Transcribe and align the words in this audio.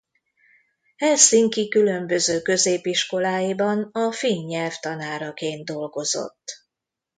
Helsinki 0.97 1.67
különböző 1.67 2.41
középiskoláiban 2.41 3.89
a 3.91 4.11
finn 4.11 4.45
nyelv 4.45 4.79
tanáraként 4.79 5.65
dolgozott. 5.65 6.67